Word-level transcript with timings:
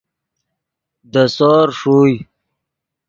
دے 1.11 1.23
سور 1.35 1.67
ݰوئے 1.79 2.15